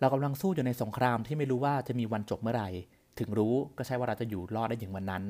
[0.00, 2.68] เรากำลังสู้อยู่ในสงครามที่ไม่รู้ว่าจะมีวันจบเมื่อไหร่
[3.18, 5.24] ถึงรู้ก็ใช่ว่าเราจะอยู่รอดได้อย่างวันนั้น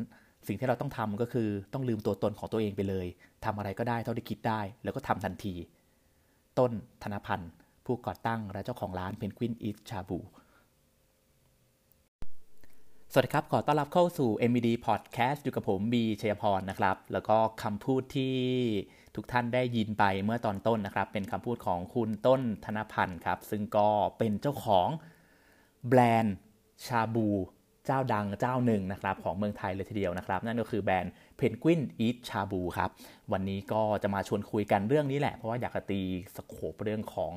[0.47, 3.07] สิ่งที่เราต้องทำก็คือต้องลืมตัวตนของตัวเองไปเลย
[3.45, 5.55] ทำอะไรก็ได้เท่าที่คิดได้ แล้วก็ทำทันที
[6.59, 6.73] ต้น
[7.03, 7.51] ธนพันธ์
[7.87, 10.19] ผู้ก่อตั้งและเจ้าของร้านเพนกวินอีทชาบู
[13.13, 18.37] สวัสดีครับ ขอต้อนรับเข้าสู่ MBD Podcast อยู่กับผมบีชัยพรนะครับ แล้วก็คำพูดที่
[19.15, 23.89] ทุกท่านได้ยินไปเมื่อตอนต้นนะครับ เป็นคำพูดของคุณต้นธนพันธ์ครับ ซึ่งก็
[24.19, 24.89] เป็นเจ้าของ
[25.89, 26.37] แบรนด์
[26.87, 27.29] ชาบู
[27.87, 32.91] เจ้าดังเจ้าหนึ่งนะครับของเมืองไทยเลยทีเดียวนะครับ นั่นก็คือแบรนด์เพนกวินอีทชาบูครับ
[33.33, 36.01] วันนี้ก็จะมาชวนคุยกันเรื่องนี้แหละ เพราะว่าอยากจะตี
[36.37, 37.33] สโคปเรื่องของ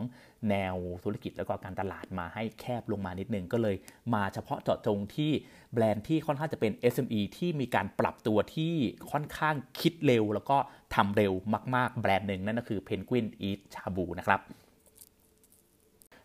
[0.50, 3.76] แนวธุรกิจแล้วก็การตลาดมาให้แคบลงมานิดนึง ก็เลย
[4.14, 5.32] มาเฉพาะเจาะจงที่
[5.74, 8.74] แบรนด์ที่ค่อนข้างจะเป็น SME ที่มีการปรับตัวที่
[9.12, 10.58] ค่อนข้างคิดเร็ว แล้วก็
[10.96, 11.34] ทำเร็ว
[11.76, 14.42] มาก ๆ แบรนด์หนึ่งนั่นก็คือ Penguin Eat ชาบูนะครับ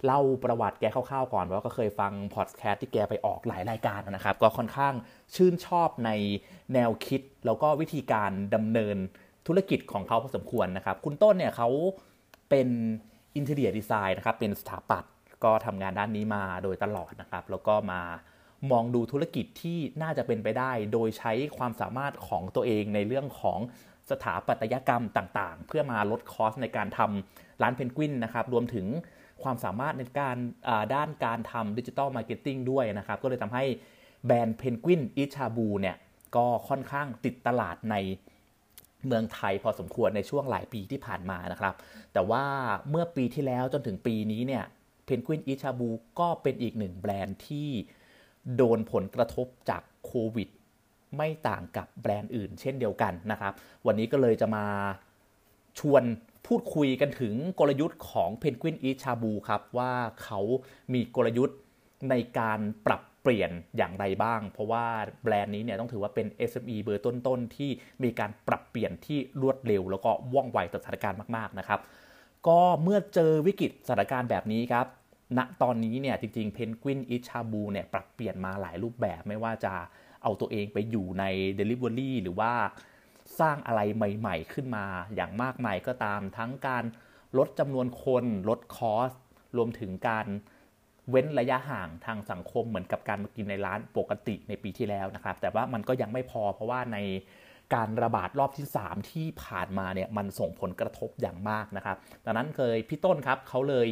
[0.04, 4.94] เล่าประวัติแกคร่าวๆก่อนว่าก็เคยฟังพอดแคสต์ที่แกไปออกหลายรายการนะครับ ก็ค่อนข้าง
[5.36, 6.10] ชื่นชอบใน
[6.74, 8.96] แนวคิด แล้วก็วิธีการดำเนิน
[9.46, 11.68] ธุรกิจของเขาพอสมควรนะครับ คุณต้นเนี่ยเขา
[12.50, 12.68] เป็น
[13.36, 15.12] interior design นะครับ เป็นสถาปัตย์
[15.44, 18.00] ก็ทำงานด้านนี้มาโดยตลอดนะครับ แล้วก็มา
[18.70, 23.58] มองดูธุรกิจที่น่าจะเป็นไปได้ โดยใช้ความสามารถของตัวเองในเรื่องของ
[24.10, 28.86] สถาปัตยกรรมต่างๆ เพื่อมาลด cost ในการทำร้านเพนกวินนะครับ รวมถึง
[29.42, 30.36] ความสามารถในการ
[30.94, 33.64] ด้านการทำ digital marketing ด้วยนะครับ ก็เลยทำให้
[34.26, 35.96] แบรนด์ Penguin Eat Shabu เนี่ย
[36.36, 37.96] ก็ค่อนข้างติดตลาดใน
[39.06, 41.74] เมืองไทยพอสมควรในช่วงหลายปีที่ผ่านมานะครับ
[42.12, 42.44] แต่ว่า
[42.90, 44.64] เมื่อปีที่แล้วจนถึงปีนี้เนี่ย
[45.04, 45.88] Penguin Eat Shabu
[46.20, 47.68] ก็เป็นอีกหนึ่งแบรนด์ที่
[48.56, 50.48] โดนผลกระทบจากโควิด
[51.16, 53.52] ไม่ต่างกับแบรนด์อื่นเช่นเดียวกันนะครับ
[53.86, 54.66] วันนี้ก็เลยจะมา
[55.78, 56.02] ชวน
[56.46, 60.40] พูดคุยกันถึงกลยุทธ์ของ Penguin Eat Shabu ครับ ว่าเขา
[60.92, 61.58] มีกลยุทธ์
[62.10, 64.84] ในการปรับเปลี่ยนอย่างไรบ้าง เพราะว่า
[65.22, 67.70] แบรนด์นี้เนี่ยต้องถือว่าเป็น SME เบอร์ต้นๆ ที่
[68.02, 71.80] มีการปรับเปลี่ยนที่รวดเร็ว แล้วก็ว่องไวต่อสถานการณ์มากๆนะครับ
[72.46, 74.86] ก็เมื่อเจอวิกฤตสถานการณ์แบบนี้ครับ
[75.38, 79.72] ณตอนนี้เนี่ยจริงๆ Penguin Eat Shabu เนี่ยปรับเปลี่ยนมาหลายรูปแบบไม่ว่าจะ
[80.22, 81.24] เอาตัวเองไปอยู่ใน
[81.58, 82.52] Delivery หรือว่า
[83.40, 84.84] สร้างอะไรใหม่ ๆ ขึ้นมา
[85.14, 86.84] อย่างมากมายก็ตาม ทั้งการ
[87.38, 89.12] ลดจำนวนคนลดคอส
[89.56, 90.26] รวมถึงการ
[91.10, 96.98] เว้นระยะห่างทางสังคมเหมือนกับการมากินในร้านปกติในปีที่แล้วนะครับ แต่ว่ามันก็ยังไม่พอเพราะว่าใน
[97.74, 103.88] การระบาดรอบที่ 3 ที่ผ่านมาเนี่ยมันส่งผลกระทบอย่างมากนะครับ ดังนั้นเคยพี่ต้นครับเขาเลย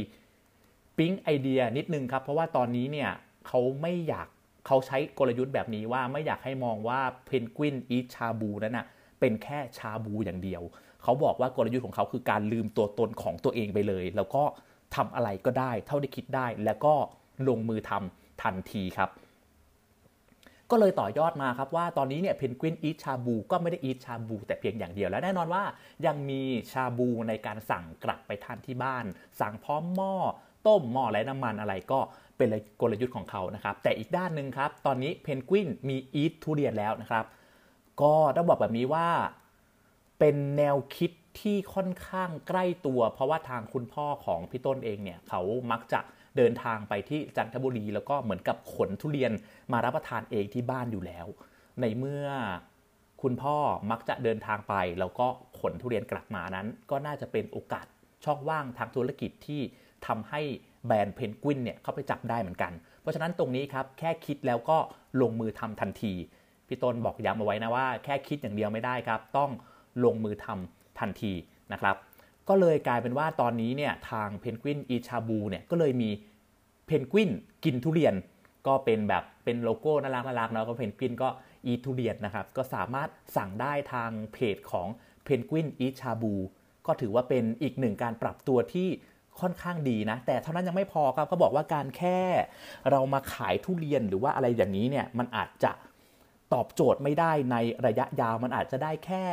[0.99, 3.11] ปิ๊งไอเดียนิดนึงครับ เพราะว่าตอนนี้เนี่ย
[3.47, 4.29] เขาไม่อยาก
[4.67, 8.87] เขาใช้กลยุทธ์แบบนี้ว่าไม่อยากให้มองว่าเพนกวินอีชาบูนั้นนะ
[9.21, 10.63] เป็นแค่ชาบูอย่างเดียว
[11.03, 14.43] เขาบอกว่ากลยุทธ์ของเขาคือการลืมตัวตนของตัวเองไปเลย แล้วก็
[14.97, 16.95] ทำอะไรก็ได้ เท่าที่คิดได้ แล้วก็
[17.49, 19.11] ลงมือทำทันทีครับ
[20.71, 25.65] ก็เลยต่อยอดมาครับว่าตอนนี้เนี่ยเพนกวินอีชาบูก็ไม่ได้อีชาบูแต่เพียงอย่างเดียวแล้วแน่นอนว่า
[26.07, 29.05] ยังมีชาบูในการสั่งกลับไปทานที่บ้าน
[29.41, 30.15] สั่งพร้อมหม้อ
[30.67, 32.01] ต้มหม้อและน้ำมันอะไรก็
[32.37, 32.49] เป็น
[32.81, 37.25] กลยุทธ์ของเขานะครับ แต่อีกด้านหนึ่งครับ ตอนนี้เพนกวินมีอีททุเรียนแล้วนะครับ
[38.03, 39.09] ก็ต้องบอกแบบนี้ว่า
[40.19, 45.41] เป็นแนวคิดที่ค่อนข้างใกล้ตัว เพราะว่าทางคุณพ่อของพี่ต้นเองเนี่ยเขา
[45.71, 46.01] มักจะ
[46.37, 49.33] เดินทางไปที่จันทบุรี แล้วก็เหมือนกับขนทุเรียน
[49.73, 51.27] มารับประทานเองที่บ้านอยู่แล้ว
[51.81, 52.27] ในเมื่อ
[53.23, 53.57] คุณพ่อ
[53.91, 55.27] มักจะเดินทางไป แล้วก็
[55.61, 57.87] ขนทุเรียนกลับมานั้น ก็น่าจะเป็นโอกาส
[58.25, 59.61] ช่องว่างทางธุรกิจที่
[60.07, 60.41] ทำให้
[60.87, 64.79] แบรนด์เพนกวินเนี่ยเข้าไปจับได้เหมือนกัน เพราะฉะนั้นตรงนี้ครับแค่คิดแล้วก็
[65.21, 66.13] ลงมือทำทันที
[66.69, 69.51] พี่ต้นบอกย้ำเอาไว้นะว่าแค่คิดอย่างเดียวไม่ได้ครับ ต้อง
[70.05, 71.33] ลงมือทำทันที
[71.73, 71.97] นะครับ
[72.49, 76.11] ก็เลยกลายเป็นว่าตอนนี้เนี่ยทาง Penguin Eat Shabu เนี่ยก็เลยมี
[76.87, 77.31] เพนกวิน
[77.65, 78.15] กินทุเรียน
[78.67, 81.29] ก็เป็นแบบเป็นโลโก้น่ารักน่ารักเนาะก็เพนกวินก็
[81.67, 84.89] อีทุเรียนนะครับ ก็สามารถสั่งได้ทางเพจของ
[85.25, 86.35] เพนกวินอีชาบู
[86.87, 88.89] ก็ถือว่าเป็นอีกหนึ่งการปรับตัวที่
[89.41, 92.19] ค่อนข้างดีนะ แต่เท่านั้นยังไม่พอครับเขาบอกว่าการแค่
[92.91, 95.71] เรามาขายทุเรียนหรือว่าอะไรอย่างนี้เนี่ยมันอาจจะ
[96.55, 97.57] ตอบโจทย์ไม่ได้ใน
[97.87, 99.25] ระยะยาวมันอาจจะได้แค่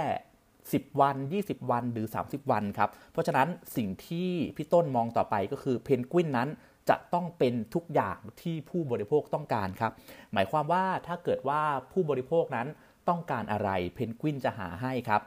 [0.46, 6.50] 10 วัน 20 วันหรือ 30 วันครับ เพราะฉะนั้นสิ่งที่พี่ต้นมองต่อไปก็คือเพนกวินนั้น
[6.90, 9.92] จะต้องเป็นทุกอย่างที่ผู้บริโภคต้องการครับ
[10.34, 11.62] หมายความว่าถ้าเกิดว่า
[11.92, 12.68] ผู้บริโภคนั้น
[13.10, 15.22] ต้องการอะไรเพนกวินจะหาให้ครับ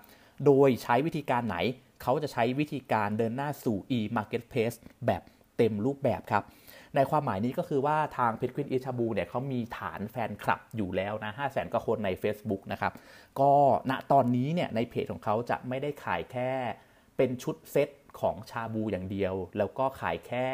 [0.46, 1.56] โดยใช้วิธีการไหน
[2.02, 5.22] เขาจะใช้วิธีการเดินหน้าสู่ e-marketplace แบบ
[5.56, 6.42] เต็มรูปแบบครับ
[6.96, 12.92] ในความหมายนี้ก็คือว่าทางเพชรควินอิชาบูเนี่ยเขามีฐานแฟนคลับอยู่แล้วนะ5 0 0แสนกว่าคนใน Facebook นะครับ
[13.40, 13.52] ก็
[13.90, 16.50] ณตอนนี้เนี่ยในเพจของเขาจะไม่ได้ขายแค่
[17.16, 17.88] เป็นชุดเซต
[18.20, 20.46] ของชาบูอย่างเดียว แล้วก็ขายแค่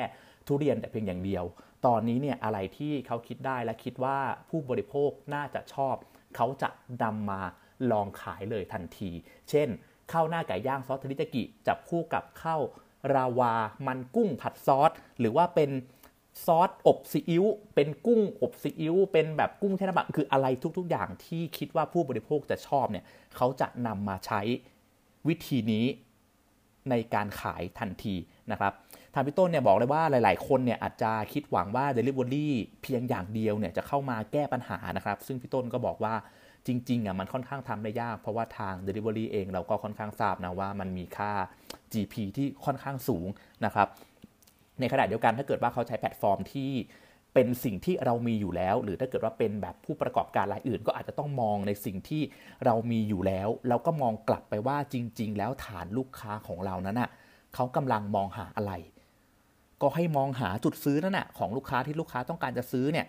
[0.46, 1.44] ทุเรียนแต่เพียงอย่างเดียว
[1.86, 4.18] ตอนนี้เนี่ยอะไรที่เขาคิดได้และคิดว่า
[4.48, 5.94] ผู้บริโภคน่าจะชอบ
[6.36, 6.70] เขาจะ
[7.02, 7.40] นำมา
[7.90, 9.10] ลองขายเลยทันที
[9.50, 9.68] เช่น
[10.12, 12.62] ข้าวหน้าไก่ย่างซอสทริตากิ จับคู่กับข้าว
[13.14, 13.54] ราวา
[13.86, 15.70] มันกุ้งผัดซอส หรือว่าเป็น
[16.44, 17.44] ซอสอบซีอิ๊ว
[17.74, 20.46] เป็นกุ้งอบซีอิ๊วเป็นแบบกุ้งแช่น้ำมันคืออะไร
[20.78, 23.04] ทุก ๆ อย่างที่คิดว่าผู้บริโภคจะชอบเนี่ย
[23.36, 24.40] เขาจะนำมาใช้
[25.28, 25.86] วิธีนี้
[26.90, 28.14] ในการขายทันที
[28.52, 28.72] นะครับ
[29.14, 32.48] ทางพี่ต้นเนี่ยบอกเลยว่าหลาย ๆ คนเนี่ยอาจจะคิดหวังว่า Delivery
[32.82, 36.14] เพียงอย่างเดียวเนี่ยจะเข้ามาแก้ปัญหานะครับ ซึ่งพี่ต้นก็บอกว่า
[36.66, 41.32] จริง ๆ อะมันค่อนข้างทำได้ยาก เพราะว่าทาง Delivery เองเราก็ค่อนข้างทราบนะว่ามันมีค่า
[41.92, 43.26] GP ที่ค่อนข้างสูง
[43.64, 43.88] นะครับ
[44.80, 46.70] ในขณะเดียวกันถ้าเกิดว่าเขาใช้แพลตฟอร์มที่
[47.34, 52.22] เป็นสิ่งที่เรามีอยู่แล้ว หรือถ้าเกิดว่าเป็นแบบผู้ประกอบการรายอื่น ก็อาจจะต้องมองในสิ่งที่
[52.64, 57.10] เรามีอยู่แล้วแล้วก็มองกลับไปว่าจริง ๆ แล้วฐานลูกค้าของเรานั้นอะ
[57.54, 58.72] เขากำลังมองหาอะไร
[59.82, 63.06] ก็ให้มองหาจุดซื้อนั่นแหะของลูกค้าที่ลูกค้าต้องการจะซื้อเนี่ย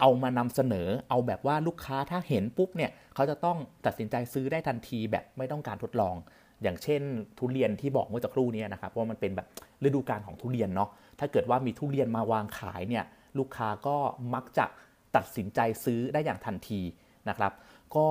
[0.00, 6.14] เอามานำเสนอเอาแบบว่าลูกค้าถ้าเห็นปุ๊บเนี่ยเขาจะต้องตัดสินใจซื้อได้ทันทีแบบไม่ต้องการทดลอง
[6.62, 7.02] อย่างเช่น
[7.38, 9.46] ทุเรียนที่บอกเมื่อสักครู่นี้นะครับว่ามันเป็นแบบ
[9.84, 13.04] ฤดูกาลของทุเรียนเนาะถ้าเกิดว่ามีทุเรียนมาวางขายเนี่ย
[13.38, 13.96] ลูกค้าก็
[14.34, 14.66] มักจะ
[15.16, 16.80] ตัดสินใจซื้อได้อย่างทันที
[17.28, 17.52] นะครับ
[17.96, 18.06] ก็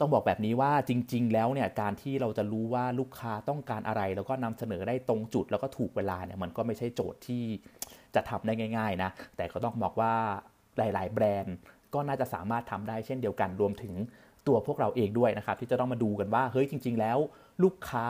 [0.00, 7.42] ต้องบอกแบบนี้ว่าจริง ๆ แล้วเนี่ยการที่เราจะรู้ว่าลูกค้าต้องการอะไร แล้วก็นำเสนอได้ตรงจุดแล้วก็ถูกเวลาเนี่ยมันก็ไม่ใช่โจทย์ที่
[8.14, 10.14] จะทำได้ง่าย ๆ นะ แต่ก็ต้องบอกว่า
[10.78, 11.56] หลาย ๆ แบรนด์
[11.94, 13.94] ก็น่าจะสามารถทำได้เช่นเดียวกันรวมถึง
[14.46, 17.18] ตัวพวกเราเองด้วยนะครับ ที่จะต้องมาดูกันว่าเฮ้ยจริง ๆ แล้ว
[17.62, 18.06] ลูกค้า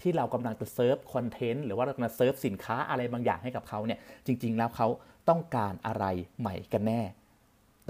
[0.00, 4.88] ที่เรากำลังจะ serve content หรือว่าเรากำลังเซิร์ฟสินค้าอะไรบางอย่างให้กับเขาเนี่ยจริง ๆ แล้วเขา
[5.28, 6.04] ต้องการอะไร
[6.40, 7.02] ใหม่กันแน่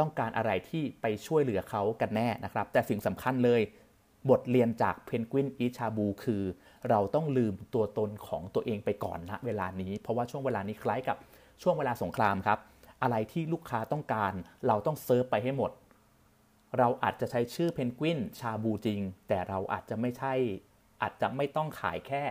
[0.00, 3.61] ต้องการอะไรที่ไปช่วยเหลือเขากันแน่นะครับ แต่สิ่งสำคัญเลย
[4.31, 6.43] บทเรียนจากเพนกวินอิชาบูคือ
[6.90, 11.17] เราต้องลืมตัวตนของตัวเองไปก่อนนะเวลานี้ เพราะว่าช่วงเวลานี้คล้ายกับ
[11.62, 12.58] ช่วงเวลาสงครามครับ
[13.02, 14.32] อะไรที่ลูกค้าต้องการ
[14.67, 15.70] เราต้องเซิร์ฟไปให้หมด
[16.79, 20.35] เราอาจจะใช้ชื่อเพนกวินชาบูจริง แต่เราอาจจะไม่ใช่
[21.03, 22.23] อาจจะไม่ต้องขายแค่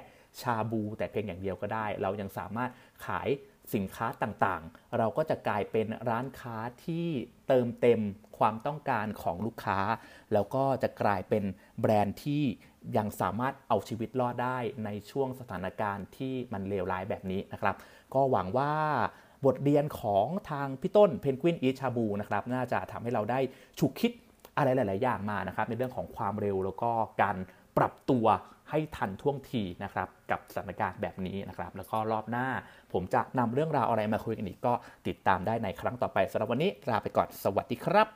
[0.41, 2.71] ชาบู แต่เพียงอย่างเดียวก็ได้ เรายังสามารถ
[3.05, 3.29] ขาย
[3.73, 7.07] สินค้าต่างๆ เราก็จะกลายเป็นร้านค้าที่
[7.47, 8.01] เติมเต็ม
[8.37, 9.79] ความต้องการของลูกค้า
[10.33, 11.43] แล้วก็จะกลายเป็น
[11.81, 12.43] แบรนด์ที่
[12.97, 17.75] ยังสามารถเอาชีวิตรอดได้ในช่วงสถานการณ์ที่มันเลวร้ายแบบนี้นะครับ
[18.13, 18.73] ก็หวังว่า
[19.45, 23.39] บทเรียนของทางพี่ต้นเพนกวินอีชาบูนะครับ น่าจะทำให้เราได้
[23.79, 24.11] ฉุกคิด
[24.57, 27.37] อะไรหลาย ๆ อย่างมานะครับในเรื่องของความเร็วแล้วก็การ
[27.77, 28.25] ปรับตัว
[28.69, 32.47] ให้ทันท่วงทีนะครับกับสถานการณ์แบบนี้นะครับแล้วก็รอบหน้า
[32.93, 34.73] ผมจะนำเรื่องราวอะไรมาคุยกันอีกก็
[35.07, 38.07] ติดตามได้ในครั้งต่อไปสำหรับวันนี้ลาไปก่อนสวัสดีครับ